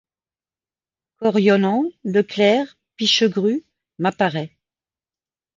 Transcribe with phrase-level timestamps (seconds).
[1.23, 3.61] Coriolan, Leclerc, Pichegru,,
[3.99, 4.57] m'apparaît